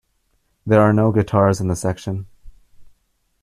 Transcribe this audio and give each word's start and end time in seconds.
There 0.65 0.81
are 0.81 0.93
no 0.93 1.11
guitars 1.11 1.61
in 1.61 1.67
this 1.67 1.81
section. 1.81 2.25